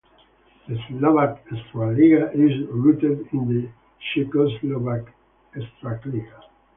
The 0.67 0.79
Slovak 0.89 1.43
Extraliga 1.51 2.33
is 2.33 2.67
rooted 2.71 3.27
in 3.33 3.47
the 3.49 3.69
Czechoslovak 4.15 5.09
Extraliga. 5.55 6.41